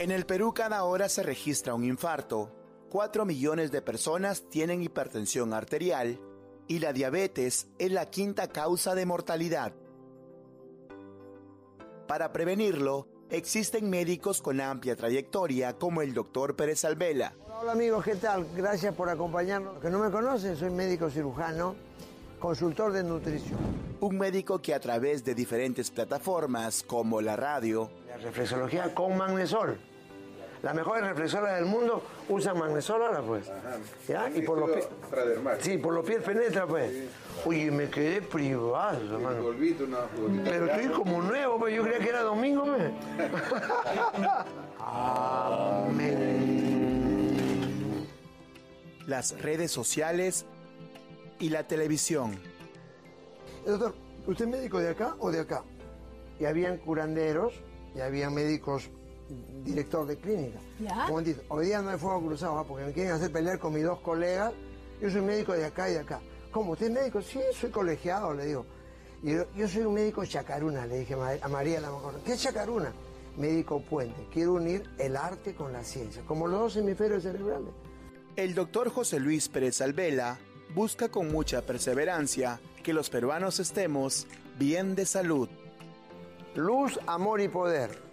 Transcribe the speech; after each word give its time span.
En 0.00 0.10
el 0.10 0.24
Perú 0.24 0.54
cada 0.54 0.82
hora 0.84 1.10
se 1.10 1.22
registra 1.22 1.74
un 1.74 1.84
infarto. 1.84 2.50
4 2.88 3.26
millones 3.26 3.70
de 3.70 3.82
personas 3.82 4.48
tienen 4.48 4.82
hipertensión 4.82 5.52
arterial 5.52 6.18
y 6.66 6.78
la 6.78 6.94
diabetes 6.94 7.68
es 7.78 7.92
la 7.92 8.06
quinta 8.06 8.48
causa 8.48 8.94
de 8.94 9.04
mortalidad. 9.04 9.74
Para 12.08 12.32
prevenirlo, 12.32 13.08
existen 13.28 13.90
médicos 13.90 14.40
con 14.40 14.62
amplia 14.62 14.96
trayectoria 14.96 15.74
como 15.76 16.00
el 16.00 16.14
doctor 16.14 16.56
Pérez 16.56 16.86
Alvela. 16.86 17.34
Hola 17.60 17.72
amigos, 17.72 18.02
¿qué 18.02 18.16
tal? 18.16 18.46
Gracias 18.56 18.94
por 18.94 19.10
acompañarnos. 19.10 19.80
que 19.80 19.90
no 19.90 19.98
me 19.98 20.10
conocen, 20.10 20.56
soy 20.56 20.70
médico 20.70 21.10
cirujano, 21.10 21.76
consultor 22.38 22.94
de 22.94 23.04
nutrición. 23.04 23.58
Un 24.00 24.16
médico 24.16 24.62
que 24.62 24.72
a 24.72 24.80
través 24.80 25.26
de 25.26 25.34
diferentes 25.34 25.90
plataformas 25.90 26.82
como 26.82 27.20
la 27.20 27.36
radio, 27.36 27.90
la 28.08 28.16
reflexología 28.16 28.94
con 28.94 29.18
magnesol, 29.18 29.78
las 30.62 30.74
mejores 30.74 31.02
reflexoras 31.04 31.56
del 31.56 31.64
mundo 31.64 32.02
usan 32.28 32.58
magnesol 32.58 33.02
ahora 33.02 33.22
pues. 33.22 33.50
¿Ya? 34.06 34.28
Y 34.30 34.42
por 34.42 34.58
los 34.58 34.70
pies. 34.70 34.88
Sí, 35.60 35.78
por 35.78 35.94
los 35.94 36.04
pies 36.04 36.22
penetra 36.22 36.66
pues. 36.66 37.08
Oye, 37.44 37.70
me 37.70 37.88
quedé 37.88 38.20
privado, 38.20 39.16
hermano. 39.16 39.54
Pero 40.44 40.66
estoy 40.66 40.88
como 40.88 41.22
nuevo, 41.22 41.58
pues 41.58 41.74
yo 41.74 41.82
creía 41.82 41.98
que 41.98 42.08
era 42.10 42.22
domingo, 42.22 42.64
pues. 42.64 42.92
Amén. 44.78 46.50
Las 49.06 49.40
redes 49.40 49.70
sociales 49.70 50.44
y 51.38 51.48
la 51.48 51.66
televisión. 51.66 52.38
Doctor, 53.66 53.94
¿usted 54.26 54.44
es 54.44 54.50
médico 54.50 54.78
de 54.78 54.90
acá 54.90 55.16
o 55.18 55.30
de 55.30 55.40
acá? 55.40 55.64
Y 56.38 56.44
habían 56.44 56.76
curanderos, 56.78 57.54
y 57.94 58.00
habían 58.00 58.34
médicos 58.34 58.90
director 59.64 60.06
de 60.06 60.16
clínica. 60.16 60.58
¿Ya? 60.80 61.06
hoy 61.48 61.66
día 61.66 61.82
no 61.82 61.90
hay 61.90 61.98
fuego 61.98 62.20
cruzado, 62.26 62.58
¿ah? 62.58 62.64
porque 62.66 62.84
me 62.84 62.92
quieren 62.92 63.12
hacer 63.12 63.30
pelear 63.30 63.58
con 63.58 63.72
mis 63.74 63.84
dos 63.84 64.00
colegas. 64.00 64.52
Yo 65.00 65.10
soy 65.10 65.22
médico 65.22 65.52
de 65.52 65.64
acá 65.64 65.88
y 65.88 65.94
de 65.94 66.00
acá. 66.00 66.20
¿Cómo? 66.50 66.72
¿Usted 66.72 66.86
es 66.86 66.92
médico? 66.92 67.22
Sí, 67.22 67.40
soy 67.54 67.70
colegiado, 67.70 68.34
le 68.34 68.46
digo. 68.46 68.66
Y 69.22 69.32
yo, 69.32 69.68
soy 69.68 69.82
un 69.82 69.94
médico 69.94 70.24
chacaruna, 70.24 70.86
le 70.86 71.00
dije 71.00 71.14
a 71.14 71.48
María 71.48 71.80
la 71.80 71.90
mejor. 71.90 72.20
¿Qué 72.24 72.32
es 72.32 72.42
chacaruna? 72.42 72.92
Médico 73.36 73.80
puente. 73.80 74.26
Quiero 74.32 74.54
unir 74.54 74.82
el 74.98 75.16
arte 75.16 75.54
con 75.54 75.72
la 75.72 75.84
ciencia, 75.84 76.22
como 76.26 76.48
los 76.48 76.60
dos 76.60 76.76
hemisferios 76.76 77.22
cerebrales. 77.22 77.68
El 78.36 78.54
doctor 78.54 78.90
José 78.90 79.20
Luis 79.20 79.48
Pérez 79.48 79.80
Alvela 79.80 80.38
busca 80.74 81.08
con 81.08 81.30
mucha 81.30 81.62
perseverancia 81.62 82.60
que 82.82 82.92
los 82.92 83.10
peruanos 83.10 83.60
estemos 83.60 84.26
bien 84.58 84.94
de 84.94 85.06
salud. 85.06 85.48
Luz, 86.54 86.98
amor 87.06 87.40
y 87.40 87.48
poder 87.48 88.09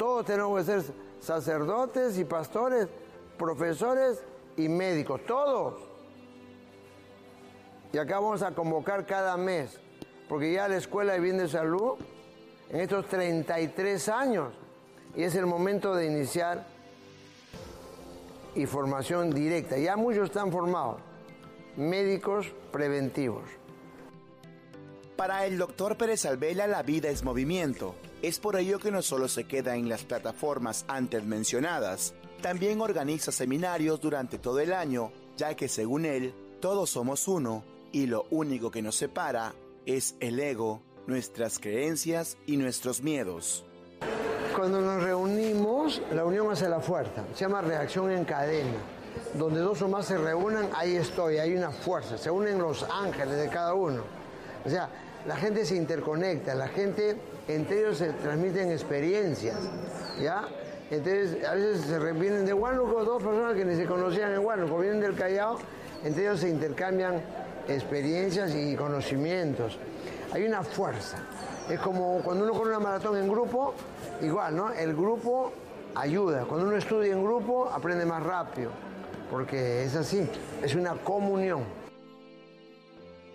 todos 0.00 0.24
tenemos 0.24 0.58
que 0.58 0.64
ser 0.64 0.94
sacerdotes 1.20 2.18
y 2.18 2.24
pastores, 2.24 2.88
profesores 3.36 4.24
y 4.56 4.66
médicos, 4.66 5.20
todos. 5.26 5.74
Y 7.92 7.98
acá 7.98 8.18
vamos 8.18 8.40
a 8.40 8.54
convocar 8.54 9.04
cada 9.04 9.36
mes, 9.36 9.78
porque 10.26 10.54
ya 10.54 10.68
la 10.68 10.78
Escuela 10.78 11.12
de 11.12 11.20
Bien 11.20 11.36
de 11.36 11.48
Salud, 11.48 11.98
en 12.70 12.80
estos 12.80 13.08
33 13.08 14.08
años, 14.08 14.54
y 15.14 15.22
es 15.22 15.34
el 15.34 15.44
momento 15.44 15.94
de 15.94 16.06
iniciar 16.06 16.66
y 18.54 18.64
formación 18.64 19.28
directa. 19.28 19.76
Ya 19.76 19.98
muchos 19.98 20.30
están 20.30 20.50
formados, 20.50 20.96
médicos 21.76 22.50
preventivos. 22.72 23.59
Para 25.20 25.44
el 25.44 25.58
doctor 25.58 25.98
Pérez 25.98 26.24
Alvela 26.24 26.66
la 26.66 26.82
vida 26.82 27.10
es 27.10 27.24
movimiento 27.24 27.94
es 28.22 28.38
por 28.38 28.56
ello 28.56 28.78
que 28.78 28.90
no 28.90 29.02
solo 29.02 29.28
se 29.28 29.44
queda 29.44 29.76
en 29.76 29.86
las 29.86 30.02
plataformas 30.02 30.86
antes 30.88 31.26
mencionadas, 31.26 32.14
también 32.40 32.80
organiza 32.80 33.30
seminarios 33.30 34.00
durante 34.00 34.38
todo 34.38 34.60
el 34.60 34.72
año, 34.72 35.12
ya 35.36 35.54
que 35.56 35.68
según 35.68 36.06
él, 36.06 36.34
todos 36.62 36.88
somos 36.88 37.28
uno 37.28 37.64
y 37.92 38.06
lo 38.06 38.28
único 38.30 38.70
que 38.70 38.80
nos 38.80 38.96
separa 38.96 39.52
es 39.84 40.14
el 40.20 40.40
ego, 40.40 40.80
nuestras 41.06 41.58
creencias 41.58 42.38
y 42.46 42.56
nuestros 42.56 43.02
miedos. 43.02 43.66
Cuando 44.56 44.80
nos 44.80 45.02
reunimos, 45.02 46.00
la 46.14 46.24
unión 46.24 46.50
hace 46.50 46.66
la 46.66 46.80
fuerza, 46.80 47.26
se 47.34 47.44
llama 47.44 47.60
reacción 47.60 48.10
en 48.10 48.24
cadena. 48.24 48.78
Donde 49.34 49.60
dos 49.60 49.82
o 49.82 49.88
más 49.88 50.06
se 50.06 50.16
reúnan, 50.16 50.70
ahí 50.74 50.96
estoy, 50.96 51.36
hay 51.36 51.54
una 51.54 51.72
fuerza, 51.72 52.16
se 52.16 52.30
unen 52.30 52.58
los 52.58 52.84
ángeles 52.84 53.36
de 53.36 53.50
cada 53.50 53.74
uno. 53.74 54.02
O 54.64 54.68
sea, 54.68 54.90
la 55.26 55.36
gente 55.36 55.64
se 55.64 55.76
interconecta, 55.76 56.54
la 56.54 56.68
gente 56.68 57.16
entre 57.48 57.80
ellos 57.80 57.98
se 57.98 58.12
transmiten 58.12 58.70
experiencias, 58.70 59.58
¿ya? 60.20 60.44
Entonces, 60.90 61.44
a 61.44 61.54
veces 61.54 61.82
se 61.82 61.98
vienen 62.12 62.46
de 62.46 62.52
Huánuco 62.52 63.04
dos 63.04 63.22
personas 63.22 63.54
que 63.54 63.64
ni 63.64 63.76
se 63.76 63.86
conocían 63.86 64.32
en 64.32 64.44
Huánuco, 64.44 64.78
vienen 64.78 65.00
del 65.00 65.14
Callao, 65.14 65.58
entre 66.04 66.22
ellos 66.22 66.40
se 66.40 66.48
intercambian 66.48 67.22
experiencias 67.68 68.54
y 68.54 68.74
conocimientos. 68.74 69.78
Hay 70.32 70.44
una 70.44 70.62
fuerza. 70.62 71.18
Es 71.68 71.78
como 71.80 72.20
cuando 72.22 72.44
uno 72.44 72.52
corre 72.54 72.70
una 72.70 72.80
maratón 72.80 73.16
en 73.16 73.28
grupo, 73.28 73.74
igual, 74.20 74.56
¿no? 74.56 74.72
El 74.72 74.94
grupo 74.94 75.52
ayuda. 75.94 76.44
Cuando 76.44 76.66
uno 76.66 76.76
estudia 76.76 77.12
en 77.12 77.22
grupo, 77.22 77.70
aprende 77.72 78.04
más 78.04 78.22
rápido, 78.22 78.70
porque 79.30 79.84
es 79.84 79.94
así, 79.94 80.28
es 80.62 80.74
una 80.74 80.94
comunión. 80.94 81.79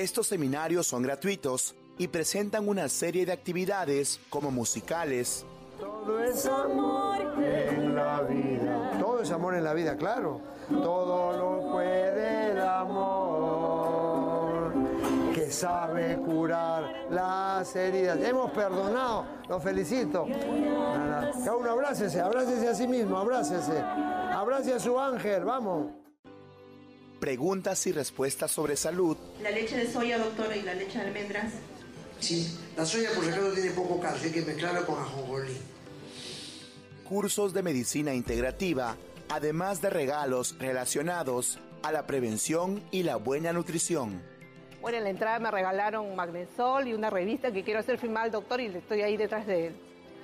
Estos 0.00 0.28
seminarios 0.28 0.86
son 0.86 1.02
gratuitos 1.02 1.74
y 1.98 2.08
presentan 2.08 2.66
una 2.66 2.88
serie 2.88 3.26
de 3.26 3.32
actividades 3.32 4.18
como 4.30 4.50
musicales. 4.50 5.44
Todo 5.78 6.24
es 6.24 6.46
amor 6.46 7.18
en 7.38 7.94
la 7.94 8.22
vida. 8.22 8.92
Todo 8.98 9.20
es 9.20 9.30
amor 9.30 9.56
en 9.56 9.64
la 9.64 9.74
vida, 9.74 9.98
claro. 9.98 10.40
Todo 10.70 11.36
lo 11.36 11.72
puede 11.72 12.52
el 12.52 12.60
amor 12.62 14.72
que 15.34 15.50
sabe 15.50 16.16
curar 16.16 17.08
las 17.10 17.76
heridas. 17.76 18.18
Hemos 18.22 18.52
perdonado, 18.52 19.26
los 19.50 19.62
felicito. 19.62 20.26
Cada 21.44 21.54
uno 21.54 21.72
abrácese, 21.72 22.22
abrácese 22.22 22.68
a 22.68 22.74
sí 22.74 22.88
mismo, 22.88 23.18
abrácese. 23.18 23.78
Abrace 23.78 24.72
a 24.72 24.80
su 24.80 24.98
ángel, 24.98 25.44
vamos. 25.44 25.99
Preguntas 27.20 27.86
y 27.86 27.92
respuestas 27.92 28.50
sobre 28.50 28.76
salud. 28.76 29.16
La 29.42 29.50
leche 29.50 29.76
de 29.76 29.92
soya, 29.92 30.18
doctora, 30.18 30.56
y 30.56 30.62
la 30.62 30.74
leche 30.74 30.98
de 30.98 31.04
almendras 31.04 31.52
Sí, 32.20 32.58
la 32.76 32.84
soya 32.84 33.10
por 33.14 33.24
ejemplo 33.24 33.52
tiene 33.52 33.70
poco 33.70 33.98
calcio, 33.98 34.26
hay 34.26 34.32
que 34.32 34.42
mezclarla 34.42 34.82
con 34.82 34.98
ajonjolí. 34.98 35.56
Cursos 37.08 37.54
de 37.54 37.62
medicina 37.62 38.14
integrativa, 38.14 38.96
además 39.30 39.80
de 39.80 39.90
regalos 39.90 40.56
relacionados 40.58 41.58
a 41.82 41.92
la 41.92 42.06
prevención 42.06 42.82
y 42.90 43.02
la 43.04 43.16
buena 43.16 43.52
nutrición. 43.52 44.22
Bueno, 44.82 44.98
en 44.98 45.04
la 45.04 45.10
entrada 45.10 45.38
me 45.38 45.50
regalaron 45.50 46.14
magnesol 46.14 46.88
y 46.88 46.94
una 46.94 47.10
revista 47.10 47.50
que 47.52 47.64
quiero 47.64 47.80
hacer 47.80 47.98
firmar 47.98 48.24
al 48.24 48.30
doctor 48.30 48.60
y 48.60 48.66
estoy 48.66 49.00
ahí 49.00 49.16
detrás 49.16 49.46
de 49.46 49.68
él. 49.68 49.76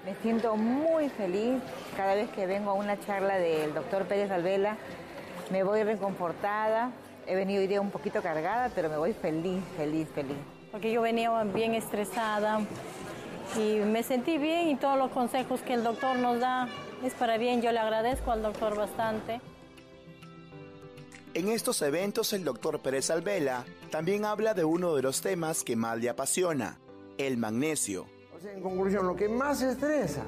Me 0.04 0.14
siento 0.22 0.54
muy 0.54 1.08
feliz 1.10 1.60
cada 1.96 2.14
vez 2.14 2.30
que 2.30 2.46
vengo 2.46 2.70
a 2.70 2.74
una 2.74 3.00
charla 3.00 3.38
del 3.38 3.74
doctor 3.74 4.06
Pérez 4.06 4.30
Alvela. 4.30 4.76
Me 5.50 5.62
voy 5.62 5.82
reconfortada. 5.82 6.90
He 7.26 7.34
venido 7.34 7.60
hoy 7.60 7.66
día 7.66 7.80
un 7.80 7.90
poquito 7.90 8.22
cargada, 8.22 8.70
pero 8.74 8.88
me 8.88 8.96
voy 8.96 9.12
feliz, 9.12 9.62
feliz, 9.76 10.08
feliz 10.14 10.36
porque 10.76 10.92
yo 10.92 11.00
venía 11.00 11.42
bien 11.44 11.72
estresada 11.72 12.60
y 13.56 13.78
me 13.78 14.02
sentí 14.02 14.36
bien 14.36 14.68
y 14.68 14.76
todos 14.76 14.98
los 14.98 15.10
consejos 15.10 15.62
que 15.62 15.72
el 15.72 15.82
doctor 15.82 16.18
nos 16.18 16.38
da 16.38 16.68
es 17.02 17.14
para 17.14 17.38
bien. 17.38 17.62
Yo 17.62 17.72
le 17.72 17.78
agradezco 17.78 18.30
al 18.30 18.42
doctor 18.42 18.76
bastante. 18.76 19.40
En 21.32 21.48
estos 21.48 21.80
eventos 21.80 22.34
el 22.34 22.44
doctor 22.44 22.82
Pérez 22.82 23.08
Alvela 23.08 23.64
también 23.91 24.26
habla 24.26 24.53
de 24.53 24.65
uno 24.65 24.94
de 24.94 25.00
los 25.00 25.22
temas 25.22 25.65
que 25.65 25.76
más 25.76 25.98
le 25.98 26.10
apasiona, 26.10 26.78
el 27.16 27.38
magnesio. 27.38 28.04
O 28.36 28.38
sea, 28.38 28.53
en 28.53 28.60
conclusión, 28.60 29.06
lo 29.06 29.16
que 29.16 29.30
más 29.30 29.62
estresa 29.62 30.24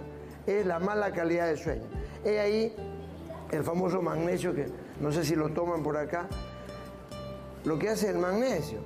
es 0.47 0.65
la 0.65 0.79
mala 0.79 1.13
calidad 1.13 1.47
de 1.49 1.59
sueño. 1.59 1.85
He 2.25 2.41
ahí 2.41 2.75
el 3.51 3.65
famoso 3.65 4.01
magnesio 4.01 4.55
que 4.55 4.67
no 5.01 5.13
sé 5.13 5.25
si 5.25 5.35
lo 5.35 5.51
toman 5.51 5.83
por 5.83 5.97
acá. 5.97 6.27
Lo 7.65 7.79
que 7.79 7.91
hace 7.91 8.11
el 8.11 8.19
magnesio 8.19 8.81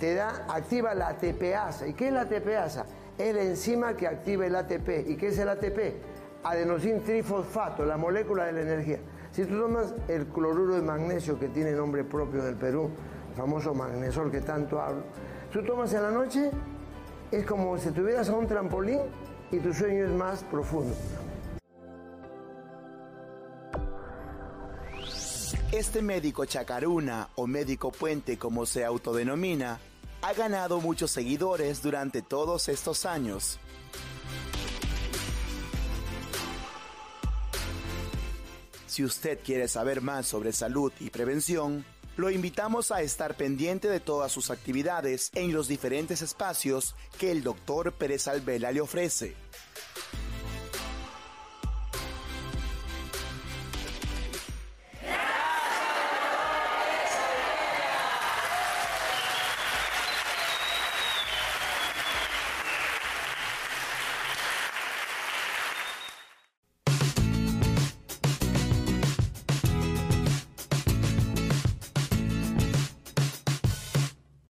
te 0.00 0.14
da, 0.14 0.46
activa 0.48 0.94
la 0.94 1.08
ATPasa. 1.08 1.86
¿Y 1.86 1.94
qué 1.94 2.08
es 2.08 2.12
la 2.12 2.22
ATPasa? 2.22 2.86
Es 3.18 3.34
la 3.34 3.42
enzima 3.42 3.96
que 3.96 4.06
activa 4.06 4.46
el 4.46 4.56
ATP. 4.56 5.08
¿Y 5.08 5.16
qué 5.16 5.28
es 5.28 5.38
el 5.38 5.48
ATP? 5.48 5.96
Adenosín 6.44 7.02
trifosfato, 7.02 7.84
la 7.84 7.96
molécula 7.96 8.44
de 8.44 8.52
la 8.52 8.60
energía. 8.60 8.98
Si 9.32 9.44
tú 9.44 9.58
tomas 9.58 9.94
el 10.08 10.26
cloruro 10.26 10.74
de 10.74 10.82
magnesio 10.82 11.38
que 11.38 11.48
tiene 11.48 11.72
nombre 11.72 12.04
propio 12.04 12.42
del 12.42 12.56
Perú, 12.56 12.90
el 13.30 13.36
famoso 13.36 13.74
magnesol 13.74 14.30
que 14.30 14.40
tanto 14.40 14.80
hablo, 14.80 15.02
tú 15.52 15.62
tomas 15.64 15.92
en 15.92 16.02
la 16.02 16.10
noche, 16.10 16.50
es 17.30 17.44
como 17.44 17.76
si 17.78 17.90
tuvieras 17.90 18.28
a 18.28 18.34
un 18.34 18.46
trampolín 18.46 19.00
y 19.50 19.58
tu 19.58 19.72
sueño 19.72 20.04
es 20.04 20.10
más 20.10 20.42
profundo. 20.44 20.94
Este 25.76 26.00
médico 26.00 26.46
chacaruna 26.46 27.28
o 27.34 27.46
médico 27.46 27.92
puente 27.92 28.38
como 28.38 28.64
se 28.64 28.82
autodenomina, 28.82 29.78
ha 30.22 30.32
ganado 30.32 30.80
muchos 30.80 31.10
seguidores 31.10 31.82
durante 31.82 32.22
todos 32.22 32.70
estos 32.70 33.04
años. 33.04 33.58
Si 38.86 39.04
usted 39.04 39.38
quiere 39.44 39.68
saber 39.68 40.00
más 40.00 40.26
sobre 40.26 40.54
salud 40.54 40.94
y 40.98 41.10
prevención, 41.10 41.84
lo 42.16 42.30
invitamos 42.30 42.90
a 42.90 43.02
estar 43.02 43.36
pendiente 43.36 43.90
de 43.90 44.00
todas 44.00 44.32
sus 44.32 44.50
actividades 44.50 45.30
en 45.34 45.52
los 45.52 45.68
diferentes 45.68 46.22
espacios 46.22 46.94
que 47.18 47.30
el 47.30 47.42
doctor 47.42 47.92
Pérez 47.92 48.28
Alvela 48.28 48.72
le 48.72 48.80
ofrece. 48.80 49.36